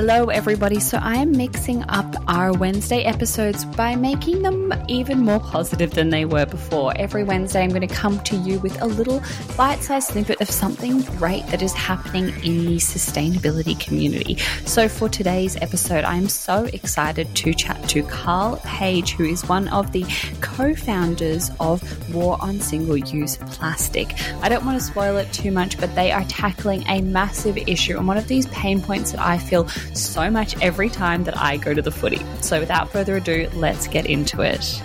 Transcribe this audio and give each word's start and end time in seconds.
Hello, 0.00 0.30
everybody. 0.30 0.80
So, 0.80 0.96
I 0.96 1.16
am 1.16 1.32
mixing 1.32 1.82
up 1.90 2.06
our 2.26 2.54
Wednesday 2.54 3.02
episodes 3.02 3.66
by 3.66 3.96
making 3.96 4.40
them 4.40 4.72
even 4.88 5.18
more 5.18 5.40
positive 5.40 5.90
than 5.90 6.08
they 6.08 6.24
were 6.24 6.46
before. 6.46 6.94
Every 6.96 7.22
Wednesday, 7.22 7.62
I'm 7.62 7.68
going 7.68 7.86
to 7.86 7.94
come 7.94 8.18
to 8.20 8.36
you 8.36 8.60
with 8.60 8.80
a 8.80 8.86
little 8.86 9.22
bite 9.58 9.82
sized 9.82 10.12
snippet 10.12 10.40
of 10.40 10.48
something 10.48 11.02
great 11.02 11.46
that 11.48 11.60
is 11.60 11.74
happening 11.74 12.28
in 12.42 12.64
the 12.64 12.76
sustainability 12.78 13.78
community. 13.78 14.38
So, 14.64 14.88
for 14.88 15.10
today's 15.10 15.56
episode, 15.56 16.04
I 16.04 16.16
am 16.16 16.30
so 16.30 16.64
excited 16.72 17.36
to 17.36 17.52
chat 17.52 17.86
to 17.90 18.02
Karl 18.04 18.56
Page, 18.64 19.10
who 19.10 19.26
is 19.26 19.46
one 19.50 19.68
of 19.68 19.92
the 19.92 20.06
co 20.40 20.74
founders 20.74 21.50
of 21.60 21.84
War 22.14 22.38
on 22.40 22.58
Single 22.58 22.96
Use 22.96 23.36
Plastic. 23.36 24.14
I 24.42 24.48
don't 24.48 24.64
want 24.64 24.80
to 24.80 24.86
spoil 24.86 25.18
it 25.18 25.30
too 25.30 25.50
much, 25.50 25.78
but 25.78 25.94
they 25.94 26.10
are 26.10 26.24
tackling 26.24 26.88
a 26.88 27.02
massive 27.02 27.58
issue 27.58 27.98
and 27.98 28.08
one 28.08 28.16
of 28.16 28.28
these 28.28 28.46
pain 28.46 28.80
points 28.80 29.12
that 29.12 29.20
I 29.20 29.36
feel 29.36 29.68
so 29.94 30.30
much 30.30 30.60
every 30.62 30.88
time 30.88 31.24
that 31.24 31.36
I 31.36 31.56
go 31.56 31.74
to 31.74 31.82
the 31.82 31.90
footy. 31.90 32.20
So 32.40 32.60
without 32.60 32.90
further 32.90 33.16
ado, 33.16 33.48
let's 33.54 33.86
get 33.86 34.06
into 34.06 34.42
it. 34.42 34.82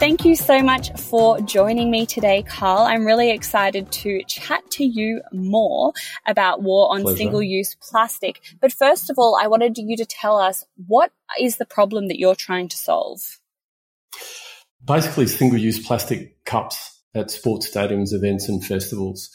Thank 0.00 0.24
you 0.24 0.34
so 0.34 0.62
much 0.62 0.98
for 0.98 1.38
joining 1.42 1.90
me 1.90 2.06
today, 2.06 2.42
Karl. 2.42 2.84
I'm 2.84 3.04
really 3.04 3.30
excited 3.30 3.92
to 3.92 4.22
chat 4.26 4.62
to 4.70 4.84
you 4.84 5.20
more 5.30 5.92
about 6.26 6.62
war 6.62 6.90
on 6.90 7.06
single 7.14 7.42
use 7.42 7.76
plastic. 7.82 8.40
But 8.62 8.72
first 8.72 9.10
of 9.10 9.18
all, 9.18 9.38
I 9.38 9.46
wanted 9.46 9.76
you 9.76 9.98
to 9.98 10.06
tell 10.06 10.38
us 10.38 10.64
what 10.86 11.12
is 11.38 11.58
the 11.58 11.66
problem 11.66 12.08
that 12.08 12.18
you're 12.18 12.34
trying 12.34 12.68
to 12.68 12.78
solve? 12.78 13.40
Basically, 14.82 15.26
single 15.26 15.58
use 15.58 15.86
plastic 15.86 16.46
cups 16.46 17.02
at 17.14 17.30
sports 17.30 17.70
stadiums, 17.70 18.14
events, 18.14 18.48
and 18.48 18.64
festivals 18.64 19.28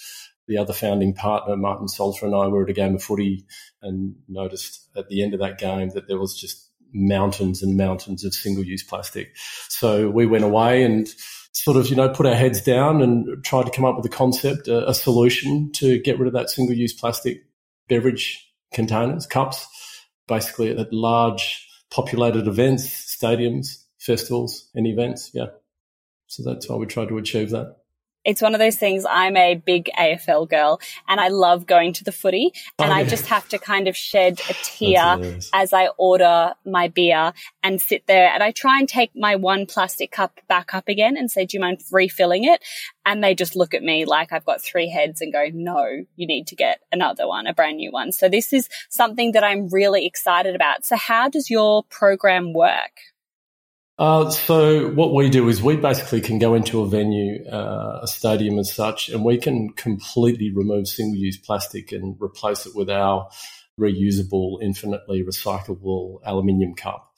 the 0.47 0.57
other 0.57 0.73
founding 0.73 1.13
partner, 1.13 1.57
Martin 1.57 1.87
Salter, 1.87 2.25
and 2.25 2.35
I 2.35 2.47
were 2.47 2.63
at 2.63 2.69
a 2.69 2.73
game 2.73 2.95
of 2.95 3.03
footy 3.03 3.45
and 3.81 4.15
noticed 4.27 4.87
at 4.95 5.09
the 5.09 5.23
end 5.23 5.33
of 5.33 5.39
that 5.39 5.57
game 5.57 5.89
that 5.89 6.07
there 6.07 6.19
was 6.19 6.39
just 6.39 6.69
mountains 6.93 7.61
and 7.61 7.75
mountains 7.77 8.23
of 8.23 8.33
single 8.33 8.63
use 8.63 8.83
plastic. 8.83 9.35
So 9.69 10.09
we 10.09 10.25
went 10.25 10.43
away 10.43 10.83
and 10.83 11.07
sort 11.51 11.77
of, 11.77 11.87
you 11.89 11.95
know, 11.95 12.09
put 12.09 12.25
our 12.25 12.35
heads 12.35 12.61
down 12.61 13.01
and 13.01 13.43
tried 13.43 13.65
to 13.65 13.71
come 13.71 13.85
up 13.85 13.95
with 13.95 14.05
a 14.05 14.15
concept, 14.15 14.67
a, 14.67 14.89
a 14.89 14.93
solution 14.93 15.71
to 15.73 15.99
get 15.99 16.19
rid 16.19 16.27
of 16.27 16.33
that 16.33 16.49
single 16.49 16.75
use 16.75 16.93
plastic 16.93 17.43
beverage 17.89 18.41
containers, 18.73 19.25
cups, 19.25 19.67
basically 20.27 20.77
at 20.77 20.93
large 20.93 21.67
populated 21.91 22.47
events, 22.47 22.87
stadiums, 22.87 23.83
festivals, 23.99 24.69
and 24.75 24.87
events. 24.87 25.31
Yeah. 25.33 25.47
So 26.27 26.43
that's 26.43 26.67
why 26.67 26.75
we 26.75 26.85
tried 26.85 27.09
to 27.09 27.17
achieve 27.17 27.51
that 27.51 27.75
it's 28.25 28.41
one 28.41 28.53
of 28.53 28.59
those 28.59 28.75
things. 28.75 29.05
I'm 29.09 29.37
a 29.37 29.55
big 29.55 29.89
AFL 29.97 30.49
girl 30.49 30.79
and 31.07 31.19
I 31.19 31.29
love 31.29 31.65
going 31.65 31.93
to 31.93 32.03
the 32.03 32.11
footy 32.11 32.51
and 32.79 32.91
oh, 32.91 32.95
yeah. 32.95 33.01
I 33.01 33.03
just 33.03 33.27
have 33.27 33.47
to 33.49 33.59
kind 33.59 33.87
of 33.87 33.95
shed 33.95 34.41
a 34.49 34.53
tear 34.63 35.39
as 35.53 35.71
I 35.71 35.89
order 35.97 36.53
my 36.65 36.87
beer 36.87 37.33
and 37.63 37.79
sit 37.79 38.07
there 38.07 38.29
and 38.33 38.41
I 38.41 38.51
try 38.51 38.79
and 38.79 38.89
take 38.89 39.11
my 39.15 39.35
one 39.35 39.65
plastic 39.65 40.11
cup 40.11 40.39
back 40.47 40.73
up 40.73 40.89
again 40.89 41.15
and 41.17 41.29
say, 41.29 41.45
do 41.45 41.57
you 41.57 41.61
mind 41.61 41.81
refilling 41.91 42.43
it? 42.43 42.63
And 43.05 43.23
they 43.23 43.35
just 43.35 43.55
look 43.55 43.73
at 43.73 43.83
me 43.83 44.05
like 44.05 44.33
I've 44.33 44.45
got 44.45 44.61
three 44.61 44.89
heads 44.89 45.21
and 45.21 45.31
go, 45.31 45.45
no, 45.53 46.05
you 46.15 46.27
need 46.27 46.47
to 46.47 46.55
get 46.55 46.79
another 46.91 47.27
one, 47.27 47.45
a 47.45 47.53
brand 47.53 47.77
new 47.77 47.91
one. 47.91 48.11
So 48.11 48.27
this 48.27 48.51
is 48.51 48.67
something 48.89 49.33
that 49.33 49.43
I'm 49.43 49.69
really 49.69 50.05
excited 50.05 50.55
about. 50.55 50.85
So 50.85 50.95
how 50.95 51.29
does 51.29 51.49
your 51.49 51.83
program 51.83 52.53
work? 52.53 52.91
Uh, 53.97 54.29
so 54.29 54.89
what 54.89 55.13
we 55.13 55.29
do 55.29 55.47
is 55.47 55.61
we 55.61 55.77
basically 55.77 56.19
can 56.19 56.37
go 56.37 56.53
into 56.53 56.81
a 56.81 56.87
venue, 56.87 57.45
uh, 57.47 58.01
a 58.03 58.07
stadium 58.07 58.59
as 58.59 58.73
such, 58.73 59.07
and 59.07 59.23
we 59.23 59.37
can 59.37 59.69
completely 59.69 60.51
remove 60.51 60.87
single-use 60.87 61.37
plastic 61.37 61.93
and 61.93 62.17
replace 62.19 62.65
it 62.65 62.75
with 62.75 62.89
our 62.89 63.29
reusable, 63.79 64.61
infinitely 64.61 65.23
recyclable 65.23 66.19
aluminium 66.25 66.75
cup. 66.75 67.13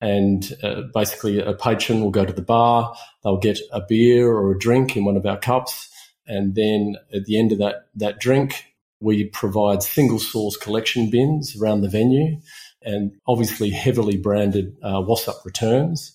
And 0.00 0.50
uh, 0.62 0.82
basically, 0.94 1.38
a 1.38 1.52
patron 1.52 2.00
will 2.00 2.10
go 2.10 2.24
to 2.24 2.32
the 2.32 2.42
bar, 2.42 2.94
they'll 3.22 3.36
get 3.36 3.60
a 3.70 3.82
beer 3.86 4.32
or 4.32 4.52
a 4.52 4.58
drink 4.58 4.96
in 4.96 5.04
one 5.04 5.18
of 5.18 5.26
our 5.26 5.38
cups, 5.38 5.90
and 6.26 6.54
then 6.54 6.96
at 7.14 7.26
the 7.26 7.38
end 7.38 7.52
of 7.52 7.58
that 7.58 7.88
that 7.96 8.20
drink, 8.20 8.64
we 9.00 9.24
provide 9.24 9.82
single 9.82 10.18
source 10.18 10.56
collection 10.56 11.10
bins 11.10 11.60
around 11.60 11.82
the 11.82 11.88
venue 11.88 12.40
and 12.84 13.12
obviously 13.26 13.70
heavily 13.70 14.16
branded 14.16 14.76
uh, 14.82 15.00
WOSUP 15.00 15.44
returns. 15.44 16.14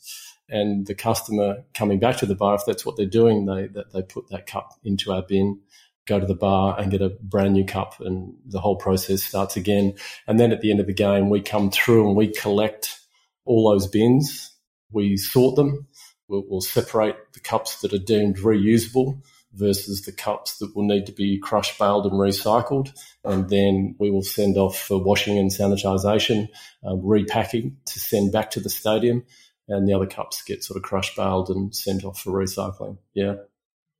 And 0.49 0.87
the 0.87 0.95
customer 0.95 1.63
coming 1.73 1.99
back 1.99 2.17
to 2.17 2.25
the 2.25 2.35
bar, 2.35 2.55
if 2.55 2.61
that's 2.65 2.85
what 2.85 2.95
they're 2.95 3.05
doing, 3.05 3.45
they 3.45 3.67
that 3.67 3.91
they 3.91 4.01
put 4.01 4.29
that 4.29 4.47
cup 4.47 4.73
into 4.83 5.11
our 5.11 5.21
bin, 5.21 5.59
go 6.07 6.19
to 6.19 6.25
the 6.25 6.35
bar 6.35 6.79
and 6.79 6.89
get 6.89 7.01
a 7.01 7.09
brand 7.21 7.53
new 7.53 7.65
cup, 7.65 7.99
and 7.99 8.33
the 8.45 8.61
whole 8.61 8.77
process 8.77 9.23
starts 9.23 9.57
again. 9.57 9.93
And 10.25 10.39
then 10.39 10.53
at 10.53 10.61
the 10.61 10.71
end 10.71 10.79
of 10.79 10.87
the 10.87 10.93
game, 10.93 11.29
we 11.29 11.41
come 11.41 11.69
through 11.69 12.07
and 12.07 12.15
we 12.15 12.31
collect 12.31 12.97
all 13.43 13.69
those 13.69 13.87
bins, 13.87 14.53
we 14.91 15.17
sort 15.17 15.57
them, 15.57 15.87
we'll, 16.27 16.45
we'll 16.47 16.61
separate 16.61 17.15
the 17.33 17.39
cups 17.39 17.81
that 17.81 17.93
are 17.93 17.97
deemed 17.97 18.37
reusable 18.37 19.21
versus 19.57 20.03
the 20.03 20.11
cups 20.11 20.59
that 20.59 20.75
will 20.75 20.85
need 20.85 21.05
to 21.07 21.11
be 21.11 21.39
crushed, 21.39 21.77
baled, 21.79 22.05
and 22.05 22.15
recycled. 22.15 22.97
And 23.23 23.49
then 23.49 23.95
we 23.99 24.11
will 24.11 24.23
send 24.23 24.57
off 24.57 24.77
for 24.77 25.03
washing 25.03 25.37
and 25.37 25.51
sanitisation, 25.51 26.49
um, 26.85 27.01
repacking 27.03 27.77
to 27.85 27.99
send 27.99 28.31
back 28.31 28.51
to 28.51 28.59
the 28.59 28.69
stadium. 28.69 29.25
And 29.67 29.87
the 29.87 29.93
other 29.93 30.05
cups 30.07 30.43
get 30.43 30.63
sort 30.63 30.77
of 30.77 30.83
crushed, 30.83 31.17
baled, 31.17 31.49
and 31.49 31.75
sent 31.75 32.05
off 32.05 32.19
for 32.19 32.31
recycling. 32.31 32.97
Yeah. 33.13 33.35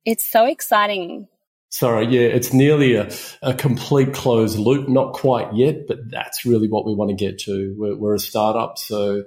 It's 0.04 0.24
so 0.24 0.46
exciting. 0.46 1.28
Sorry, 1.70 2.06
yeah, 2.06 2.28
it's 2.28 2.54
nearly 2.54 2.94
a, 2.94 3.10
a 3.42 3.52
complete 3.52 4.14
closed 4.14 4.58
loop. 4.58 4.88
Not 4.88 5.12
quite 5.12 5.52
yet, 5.54 5.86
but 5.86 6.10
that's 6.10 6.46
really 6.46 6.66
what 6.66 6.86
we 6.86 6.94
want 6.94 7.10
to 7.10 7.14
get 7.14 7.38
to. 7.40 7.74
We're, 7.76 7.94
we're 7.94 8.14
a 8.14 8.18
startup, 8.18 8.78
so 8.78 9.24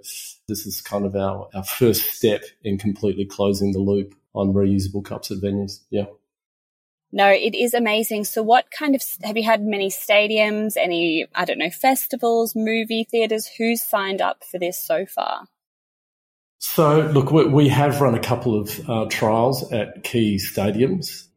this 0.47 0.65
is 0.65 0.81
kind 0.81 1.05
of 1.05 1.15
our, 1.15 1.49
our 1.53 1.63
first 1.63 2.01
step 2.09 2.41
in 2.63 2.79
completely 2.79 3.25
closing 3.25 3.73
the 3.73 3.79
loop 3.79 4.15
on 4.33 4.53
reusable 4.53 5.05
cups 5.05 5.29
at 5.29 5.37
venues. 5.37 5.81
Yeah. 5.91 6.05
No, 7.13 7.27
it 7.29 7.55
is 7.55 7.73
amazing. 7.73 8.23
So, 8.23 8.41
what 8.41 8.71
kind 8.71 8.95
of 8.95 9.03
have 9.23 9.35
you 9.35 9.43
had 9.43 9.63
many 9.63 9.89
stadiums, 9.89 10.77
any, 10.77 11.27
I 11.35 11.45
don't 11.45 11.57
know, 11.57 11.69
festivals, 11.69 12.55
movie 12.55 13.03
theatres? 13.03 13.49
Who's 13.57 13.81
signed 13.81 14.21
up 14.21 14.43
for 14.49 14.57
this 14.57 14.77
so 14.77 15.05
far? 15.05 15.47
So, 16.59 17.01
look, 17.01 17.31
we 17.31 17.67
have 17.69 17.99
run 17.99 18.15
a 18.15 18.19
couple 18.19 18.59
of 18.59 18.89
uh, 18.89 19.05
trials 19.09 19.69
at 19.73 20.03
key 20.03 20.35
stadiums, 20.35 21.27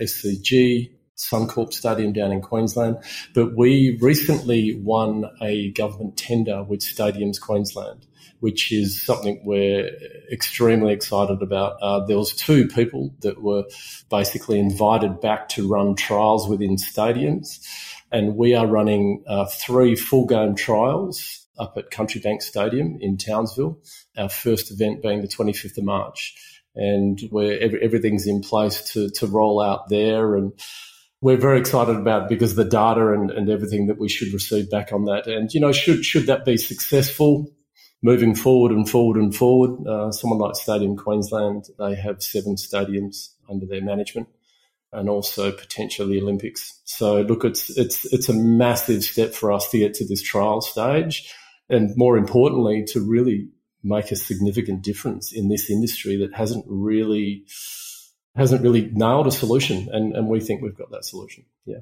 SCG, 0.00 0.90
Suncorp 1.16 1.72
Stadium 1.72 2.12
down 2.12 2.32
in 2.32 2.42
Queensland, 2.42 2.96
but 3.34 3.56
we 3.56 3.98
recently 4.00 4.80
won 4.82 5.24
a 5.40 5.70
government 5.72 6.16
tender 6.16 6.62
with 6.62 6.80
Stadiums 6.80 7.40
Queensland 7.40 8.06
which 8.42 8.72
is 8.72 9.00
something 9.00 9.40
we're 9.44 9.88
extremely 10.32 10.92
excited 10.92 11.40
about. 11.42 11.76
Uh, 11.80 12.04
there 12.04 12.18
was 12.18 12.32
two 12.32 12.66
people 12.66 13.14
that 13.20 13.40
were 13.40 13.62
basically 14.10 14.58
invited 14.58 15.20
back 15.20 15.48
to 15.48 15.68
run 15.68 15.94
trials 15.94 16.48
within 16.48 16.74
stadiums, 16.74 17.64
and 18.10 18.34
we 18.34 18.52
are 18.52 18.66
running 18.66 19.22
uh, 19.28 19.46
three 19.46 19.94
full 19.94 20.26
game 20.26 20.56
trials 20.56 21.46
up 21.56 21.78
at 21.78 21.92
Country 21.92 22.20
Bank 22.20 22.42
Stadium 22.42 22.98
in 23.00 23.16
Townsville. 23.16 23.78
Our 24.18 24.28
first 24.28 24.72
event 24.72 25.02
being 25.02 25.20
the 25.20 25.28
25th 25.28 25.78
of 25.78 25.84
March, 25.84 26.34
and 26.74 27.20
where 27.30 27.60
every, 27.60 27.80
everything's 27.80 28.26
in 28.26 28.40
place 28.40 28.82
to 28.94 29.08
to 29.10 29.28
roll 29.28 29.60
out 29.60 29.88
there 29.88 30.34
and 30.34 30.52
we're 31.20 31.36
very 31.36 31.60
excited 31.60 31.94
about 31.94 32.28
because 32.28 32.56
the 32.56 32.64
data 32.64 33.12
and, 33.12 33.30
and 33.30 33.48
everything 33.48 33.86
that 33.86 33.98
we 33.98 34.08
should 34.08 34.32
receive 34.34 34.68
back 34.68 34.92
on 34.92 35.04
that. 35.04 35.28
And, 35.28 35.54
you 35.54 35.60
know, 35.60 35.70
should, 35.70 36.04
should 36.04 36.26
that 36.26 36.44
be 36.44 36.56
successful, 36.56 37.48
moving 38.02 38.34
forward 38.34 38.72
and 38.72 38.88
forward 38.88 39.16
and 39.16 39.34
forward, 39.34 39.86
uh, 39.86 40.10
someone 40.10 40.40
like 40.40 40.56
Stadium 40.56 40.96
Queensland, 40.96 41.68
they 41.78 41.94
have 41.94 42.22
seven 42.22 42.56
stadiums 42.56 43.30
under 43.48 43.64
their 43.66 43.82
management 43.82 44.28
and 44.92 45.08
also 45.08 45.52
potentially 45.52 46.20
Olympics. 46.20 46.80
So 46.84 47.22
look, 47.22 47.44
it's, 47.44 47.70
it's, 47.78 48.12
it's 48.12 48.28
a 48.28 48.34
massive 48.34 49.04
step 49.04 49.32
for 49.32 49.52
us 49.52 49.70
to 49.70 49.78
get 49.78 49.94
to 49.94 50.06
this 50.06 50.22
trial 50.22 50.60
stage. 50.60 51.32
And 51.70 51.96
more 51.96 52.18
importantly, 52.18 52.84
to 52.88 53.00
really 53.00 53.48
make 53.82 54.10
a 54.10 54.16
significant 54.16 54.82
difference 54.82 55.32
in 55.32 55.48
this 55.48 55.70
industry 55.70 56.16
that 56.16 56.34
hasn't 56.34 56.64
really 56.68 57.44
hasn't 58.34 58.62
really 58.62 58.90
nailed 58.92 59.26
a 59.26 59.30
solution 59.30 59.88
and, 59.92 60.16
and 60.16 60.26
we 60.26 60.40
think 60.40 60.62
we've 60.62 60.76
got 60.76 60.90
that 60.90 61.04
solution. 61.04 61.44
Yeah. 61.66 61.80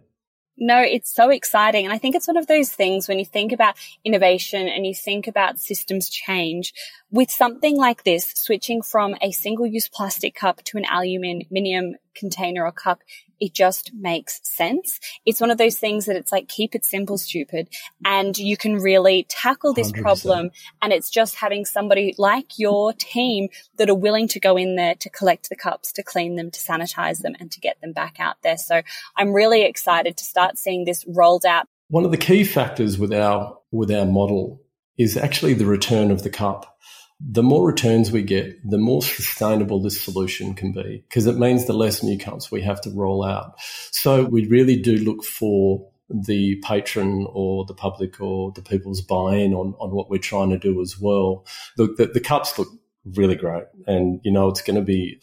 No, 0.63 0.83
it's 0.83 1.11
so 1.11 1.31
exciting. 1.31 1.87
And 1.87 1.93
I 1.93 1.97
think 1.97 2.15
it's 2.15 2.29
one 2.29 2.37
of 2.37 2.47
those 2.47 2.71
things 2.71 3.09
when 3.09 3.19
you 3.19 3.25
think 3.25 3.51
about 3.51 3.77
innovation 4.05 4.69
and 4.69 4.87
you 4.87 4.95
think 4.95 5.27
about 5.27 5.59
systems 5.59 6.11
change 6.11 6.75
with 7.11 7.31
something 7.31 7.79
like 7.79 8.05
this, 8.05 8.35
switching 8.37 8.83
from 8.83 9.17
a 9.23 9.31
single 9.31 9.67
use 9.67 9.89
plastic 9.89 10.35
cup 10.35 10.63
to 10.65 10.77
an 10.77 10.85
aluminium 10.85 11.95
container 12.21 12.65
or 12.65 12.71
cup, 12.71 13.01
it 13.41 13.55
just 13.55 13.93
makes 13.95 14.41
sense. 14.45 15.01
It's 15.27 15.41
one 15.41 15.51
of 15.51 15.59
those 15.59 15.79
things 15.79 16.07
that 16.07 16.15
it's 16.15 16.31
like, 16.31 16.47
keep 16.47 16.75
it 16.75 16.85
simple, 16.85 17.19
stupid. 17.19 17.69
And 18.05 18.37
you 18.39 18.57
can 18.57 18.77
really 18.77 19.27
tackle 19.29 19.73
this 19.73 19.91
100%. 19.91 20.03
problem. 20.03 20.51
And 20.83 20.93
it's 20.93 21.11
just 21.11 21.37
having 21.37 21.65
somebody 21.65 22.15
like 22.19 22.59
your 22.59 22.93
team 22.93 23.49
that 23.79 23.91
are 23.91 23.95
willing 23.95 24.29
to 24.29 24.41
go 24.41 24.57
in 24.57 24.77
there 24.77 24.95
to 24.97 25.11
collect 25.11 25.49
the 25.49 25.57
cups, 25.57 25.91
to 25.93 26.03
clean 26.03 26.37
them, 26.37 26.51
to 26.51 26.61
sanitize 26.61 27.23
them 27.23 27.35
and 27.41 27.51
to 27.51 27.61
get 27.61 27.81
them 27.81 27.93
back 27.93 28.21
out 28.21 28.37
there. 28.43 28.59
So 28.59 28.83
I'm 29.17 29.33
really 29.33 29.63
excited 29.63 30.17
to 30.19 30.25
start 30.25 30.59
seeing 30.59 30.85
this 30.85 31.05
rolled 31.09 31.47
out. 31.47 31.67
One 31.89 32.05
of 32.05 32.11
the 32.11 32.19
key 32.19 32.45
factors 32.45 32.99
with 32.99 33.13
our, 33.13 33.59
with 33.73 33.91
our 33.91 34.07
model 34.07 34.63
is 34.99 35.17
actually 35.17 35.55
the 35.55 35.67
return 35.67 36.11
of 36.11 36.23
the 36.23 36.31
cup 36.31 36.77
the 37.21 37.43
more 37.43 37.67
returns 37.67 38.11
we 38.11 38.23
get, 38.23 38.59
the 38.69 38.79
more 38.79 39.03
sustainable 39.03 39.81
this 39.81 40.01
solution 40.01 40.55
can 40.55 40.73
be 40.73 41.05
because 41.09 41.27
it 41.27 41.37
means 41.37 41.67
the 41.67 41.75
less 41.75 42.03
new 42.03 42.19
cups 42.19 42.51
we 42.51 42.63
have 42.63 42.81
to 42.81 42.91
roll 42.91 43.25
out. 43.25 43.55
So 43.91 44.25
we 44.25 44.47
really 44.47 44.81
do 44.81 44.97
look 44.97 45.23
for 45.23 45.87
the 46.09 46.57
patron 46.65 47.27
or 47.31 47.65
the 47.67 47.75
public 47.75 48.21
or 48.21 48.53
the 48.53 48.63
people's 48.63 49.01
buy-in 49.01 49.53
on, 49.53 49.75
on 49.79 49.91
what 49.91 50.11
we're 50.11 50.19
trying 50.19 50.51
to 50.51 50.59
do 50.59 50.81
as 50.81 50.99
well. 50.99 51.47
Look, 51.77 51.97
the, 51.99 52.07
the 52.07 52.21
cups 52.21 52.59
look 52.59 52.69
really 53.05 53.37
great 53.37 53.65
and, 53.87 54.21
you 54.25 54.33
know, 54.33 54.49
it's 54.49 54.63
going 54.63 54.77
to 54.77 54.83
be, 54.83 55.21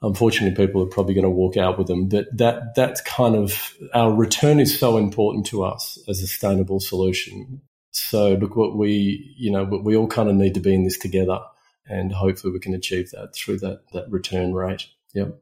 unfortunately, 0.00 0.64
people 0.64 0.82
are 0.82 0.86
probably 0.86 1.14
going 1.14 1.24
to 1.24 1.30
walk 1.30 1.56
out 1.56 1.76
with 1.76 1.88
them, 1.88 2.08
but 2.08 2.26
that, 2.36 2.74
that's 2.76 3.00
kind 3.02 3.34
of, 3.34 3.74
our 3.92 4.12
return 4.12 4.60
is 4.60 4.78
so 4.78 4.96
important 4.96 5.46
to 5.46 5.64
us 5.64 5.98
as 6.08 6.22
a 6.22 6.26
sustainable 6.26 6.80
solution 6.80 7.60
so 7.92 8.34
look, 8.34 8.56
what 8.56 8.76
we, 8.76 9.34
you 9.36 9.50
know, 9.50 9.64
we 9.64 9.96
all 9.96 10.08
kind 10.08 10.28
of 10.28 10.34
need 10.34 10.54
to 10.54 10.60
be 10.60 10.74
in 10.74 10.84
this 10.84 10.98
together 10.98 11.40
and 11.86 12.12
hopefully 12.12 12.52
we 12.52 12.60
can 12.60 12.74
achieve 12.74 13.10
that 13.10 13.34
through 13.34 13.58
that, 13.58 13.82
that 13.92 14.10
return 14.10 14.52
rate. 14.52 14.86
Yep. 15.14 15.38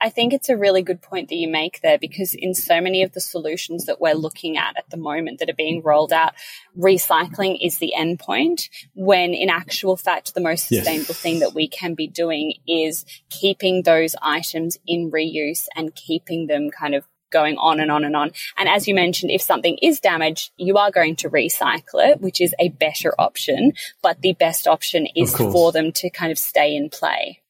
I 0.00 0.10
think 0.10 0.34
it's 0.34 0.50
a 0.50 0.56
really 0.56 0.82
good 0.82 1.00
point 1.00 1.30
that 1.30 1.36
you 1.36 1.48
make 1.48 1.80
there 1.80 1.98
because 1.98 2.34
in 2.34 2.52
so 2.52 2.78
many 2.80 3.02
of 3.02 3.12
the 3.12 3.20
solutions 3.20 3.86
that 3.86 4.02
we're 4.02 4.14
looking 4.14 4.58
at 4.58 4.76
at 4.76 4.90
the 4.90 4.98
moment 4.98 5.38
that 5.38 5.48
are 5.48 5.54
being 5.54 5.82
rolled 5.82 6.12
out, 6.12 6.34
recycling 6.76 7.56
is 7.62 7.78
the 7.78 7.94
end 7.94 8.18
point 8.18 8.68
when 8.94 9.32
in 9.32 9.48
actual 9.48 9.96
fact, 9.96 10.34
the 10.34 10.42
most 10.42 10.68
sustainable 10.68 11.06
yes. 11.08 11.20
thing 11.20 11.38
that 11.38 11.54
we 11.54 11.68
can 11.68 11.94
be 11.94 12.06
doing 12.06 12.54
is 12.68 13.06
keeping 13.30 13.82
those 13.82 14.14
items 14.20 14.76
in 14.86 15.10
reuse 15.10 15.68
and 15.74 15.94
keeping 15.94 16.48
them 16.48 16.70
kind 16.70 16.94
of 16.94 17.06
going 17.34 17.58
on 17.58 17.80
and 17.80 17.90
on 17.90 18.04
and 18.04 18.16
on. 18.16 18.30
And 18.56 18.68
as 18.68 18.88
you 18.88 18.94
mentioned, 18.94 19.30
if 19.30 19.42
something 19.42 19.76
is 19.82 20.00
damaged, 20.00 20.52
you 20.56 20.78
are 20.78 20.90
going 20.90 21.16
to 21.16 21.28
recycle 21.28 22.00
it, 22.08 22.22
which 22.22 22.40
is 22.40 22.54
a 22.58 22.70
better 22.70 23.12
option. 23.18 23.74
But 24.02 24.22
the 24.22 24.32
best 24.32 24.66
option 24.66 25.06
is 25.14 25.36
for 25.36 25.72
them 25.72 25.92
to 25.92 26.08
kind 26.08 26.32
of 26.32 26.38
stay 26.38 26.74
in 26.74 26.88
play. 26.88 27.42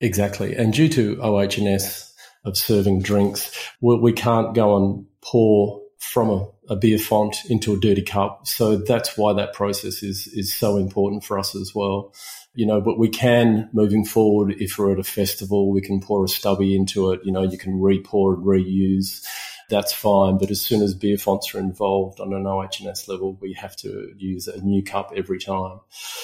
Exactly. 0.00 0.54
And 0.54 0.72
due 0.72 0.88
to 0.90 1.20
OH&S 1.20 2.14
of 2.44 2.56
serving 2.56 3.02
drinks, 3.02 3.50
we 3.80 4.12
can't 4.12 4.54
go 4.54 4.76
and 4.76 5.06
pour 5.20 5.82
from 5.98 6.30
a, 6.30 6.48
a, 6.68 6.76
beer 6.76 6.98
font 6.98 7.36
into 7.48 7.74
a 7.74 7.80
dirty 7.80 8.02
cup. 8.02 8.46
So 8.46 8.76
that's 8.76 9.16
why 9.16 9.32
that 9.34 9.52
process 9.52 10.02
is 10.02 10.26
is 10.28 10.52
so 10.52 10.76
important 10.76 11.24
for 11.24 11.38
us 11.38 11.54
as 11.54 11.74
well 11.74 12.12
you 12.56 12.64
know, 12.64 12.80
but 12.80 12.98
we 12.98 13.08
can 13.08 13.68
moving 13.72 14.04
forward, 14.04 14.56
if 14.58 14.78
we're 14.78 14.92
at 14.92 14.98
a 14.98 15.04
festival, 15.04 15.70
we 15.70 15.82
can 15.82 16.00
pour 16.00 16.24
a 16.24 16.28
stubby 16.28 16.74
into 16.74 17.12
it, 17.12 17.20
you 17.22 17.30
know, 17.30 17.42
you 17.42 17.58
can 17.58 17.80
re-pour 17.80 18.34
and 18.34 18.44
reuse. 18.44 19.22
That's 19.68 19.92
fine. 19.92 20.38
But 20.38 20.50
as 20.50 20.60
soon 20.60 20.82
as 20.82 20.94
beer 20.94 21.18
fonts 21.18 21.54
are 21.54 21.58
involved 21.58 22.18
on 22.18 22.32
an 22.32 22.46
OH&S 22.46 23.08
level, 23.08 23.36
we 23.40 23.52
have 23.52 23.76
to 23.76 24.12
use 24.16 24.48
a 24.48 24.60
new 24.62 24.82
cup 24.82 25.12
every 25.14 25.38
time. 25.38 25.80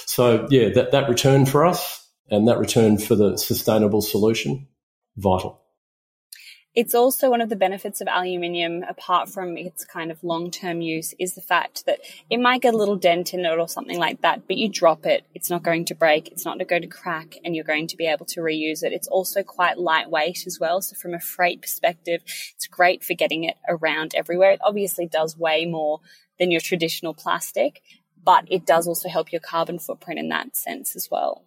So 0.06 0.46
yeah, 0.50 0.70
that, 0.70 0.92
that 0.92 1.08
return 1.08 1.44
for 1.44 1.66
us 1.66 2.08
and 2.30 2.48
that 2.48 2.58
return 2.58 2.98
for 2.98 3.14
the 3.14 3.36
sustainable 3.36 4.00
solution, 4.00 4.68
vital. 5.16 5.61
It's 6.74 6.94
also 6.94 7.28
one 7.28 7.42
of 7.42 7.50
the 7.50 7.56
benefits 7.56 8.00
of 8.00 8.08
aluminium, 8.08 8.82
apart 8.88 9.28
from 9.28 9.58
its 9.58 9.84
kind 9.84 10.10
of 10.10 10.24
long 10.24 10.50
term 10.50 10.80
use, 10.80 11.14
is 11.18 11.34
the 11.34 11.42
fact 11.42 11.84
that 11.84 12.00
it 12.30 12.40
might 12.40 12.62
get 12.62 12.72
a 12.72 12.76
little 12.78 12.96
dent 12.96 13.34
in 13.34 13.44
it 13.44 13.58
or 13.58 13.68
something 13.68 13.98
like 13.98 14.22
that, 14.22 14.48
but 14.48 14.56
you 14.56 14.70
drop 14.70 15.04
it, 15.04 15.26
it's 15.34 15.50
not 15.50 15.62
going 15.62 15.84
to 15.84 15.94
break, 15.94 16.28
it's 16.28 16.46
not 16.46 16.58
going 16.66 16.80
to 16.80 16.88
crack, 16.88 17.36
and 17.44 17.54
you're 17.54 17.62
going 17.62 17.88
to 17.88 17.96
be 17.98 18.06
able 18.06 18.24
to 18.24 18.40
reuse 18.40 18.82
it. 18.82 18.94
It's 18.94 19.08
also 19.08 19.42
quite 19.42 19.78
lightweight 19.78 20.46
as 20.46 20.58
well. 20.58 20.80
So, 20.80 20.96
from 20.96 21.12
a 21.12 21.20
freight 21.20 21.60
perspective, 21.60 22.22
it's 22.54 22.66
great 22.68 23.04
for 23.04 23.12
getting 23.12 23.44
it 23.44 23.56
around 23.68 24.14
everywhere. 24.14 24.52
It 24.52 24.60
obviously 24.64 25.06
does 25.06 25.36
weigh 25.36 25.66
more 25.66 26.00
than 26.38 26.50
your 26.50 26.62
traditional 26.62 27.12
plastic, 27.12 27.82
but 28.24 28.46
it 28.50 28.64
does 28.64 28.88
also 28.88 29.10
help 29.10 29.30
your 29.30 29.42
carbon 29.42 29.78
footprint 29.78 30.18
in 30.18 30.30
that 30.30 30.56
sense 30.56 30.96
as 30.96 31.10
well. 31.10 31.44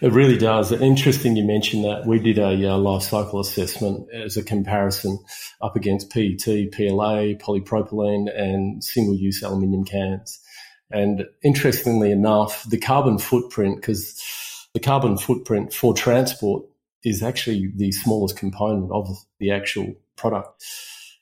It 0.00 0.12
really 0.12 0.38
does. 0.38 0.72
Interesting 0.72 1.36
you 1.36 1.44
mentioned 1.44 1.84
that. 1.84 2.06
We 2.06 2.18
did 2.18 2.38
a 2.38 2.72
uh, 2.72 2.78
life 2.78 3.02
cycle 3.02 3.40
assessment 3.40 4.08
as 4.12 4.36
a 4.36 4.42
comparison 4.42 5.18
up 5.60 5.76
against 5.76 6.10
PET, 6.10 6.72
PLA, 6.72 7.34
polypropylene, 7.36 8.28
and 8.34 8.82
single 8.82 9.14
use 9.14 9.42
aluminium 9.42 9.84
cans. 9.84 10.40
And 10.90 11.26
interestingly 11.42 12.10
enough, 12.10 12.64
the 12.64 12.78
carbon 12.78 13.18
footprint, 13.18 13.76
because 13.76 14.18
the 14.72 14.80
carbon 14.80 15.18
footprint 15.18 15.72
for 15.72 15.92
transport 15.94 16.64
is 17.04 17.22
actually 17.22 17.70
the 17.76 17.92
smallest 17.92 18.36
component 18.36 18.90
of 18.90 19.08
the 19.38 19.50
actual 19.50 19.94
product. 20.16 20.64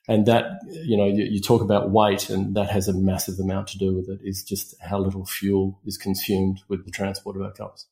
And 0.09 0.25
that, 0.27 0.61
you 0.71 0.97
know, 0.97 1.07
you, 1.07 1.25
you 1.25 1.41
talk 1.41 1.63
about 1.63 1.91
weight 1.91 2.31
and 2.31 2.55
that 2.55 2.71
has 2.71 2.87
a 2.87 2.93
massive 2.93 3.41
amount 3.41 3.67
to 3.69 3.79
do 3.79 3.93
with 3.93 4.09
it 4.09 4.21
is 4.23 4.45
just 4.45 4.77
how 4.81 5.01
little 5.01 5.27
fuel 5.27 5.81
is 5.85 5.99
consumed 5.99 6.63
with 6.69 6.85
the 6.85 6.93
transport 6.93 7.37
of 7.37 7.43
our 7.43 7.51
cups. 7.51 7.87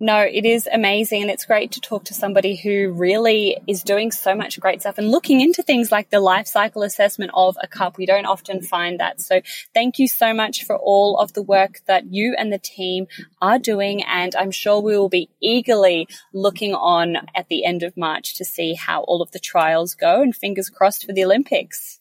No, 0.00 0.18
it 0.18 0.44
is 0.44 0.68
amazing. 0.72 1.22
And 1.22 1.30
it's 1.30 1.44
great 1.44 1.70
to 1.72 1.80
talk 1.80 2.04
to 2.04 2.14
somebody 2.14 2.56
who 2.56 2.90
really 2.90 3.56
is 3.68 3.84
doing 3.84 4.10
so 4.10 4.34
much 4.34 4.58
great 4.58 4.80
stuff 4.80 4.98
and 4.98 5.10
looking 5.10 5.40
into 5.40 5.62
things 5.62 5.92
like 5.92 6.10
the 6.10 6.18
life 6.18 6.48
cycle 6.48 6.82
assessment 6.82 7.30
of 7.32 7.56
a 7.62 7.68
cup. 7.68 7.96
We 7.96 8.04
don't 8.04 8.26
often 8.26 8.60
find 8.60 8.98
that. 8.98 9.20
So 9.20 9.40
thank 9.72 10.00
you 10.00 10.08
so 10.08 10.34
much 10.34 10.64
for 10.64 10.76
all 10.76 11.16
of 11.18 11.32
the 11.34 11.42
work 11.42 11.80
that 11.86 12.12
you 12.12 12.34
and 12.36 12.52
the 12.52 12.58
team 12.58 13.06
are 13.40 13.58
doing. 13.58 14.02
And 14.02 14.34
I'm 14.34 14.50
sure 14.50 14.80
we 14.80 14.98
will 14.98 15.08
be 15.08 15.30
eagerly 15.40 16.08
looking 16.32 16.74
on 16.74 17.16
at 17.34 17.48
the 17.48 17.64
end 17.64 17.84
of 17.84 17.96
March 17.96 18.36
to 18.38 18.44
see 18.44 18.74
how 18.74 19.02
all 19.02 19.22
of 19.22 19.30
the 19.30 19.38
trials 19.38 19.94
go 19.94 20.22
and 20.22 20.34
fingers 20.34 20.70
crossed 20.70 21.06
for 21.06 21.12
the 21.12 21.24
Olympics. 21.24 22.00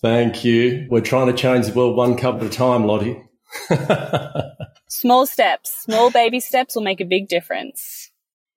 Thank 0.00 0.44
you. 0.44 0.86
We're 0.90 1.02
trying 1.02 1.26
to 1.26 1.34
change 1.34 1.66
the 1.66 1.74
world 1.74 1.96
one 1.96 2.16
cup 2.16 2.36
at 2.36 2.44
a 2.44 2.48
time, 2.48 2.86
Lottie. 2.86 3.22
small 4.88 5.26
steps, 5.26 5.82
small 5.84 6.10
baby 6.10 6.40
steps 6.40 6.74
will 6.74 6.82
make 6.82 7.00
a 7.00 7.04
big 7.04 7.28
difference. 7.28 8.10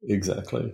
Exactly. 0.03 0.73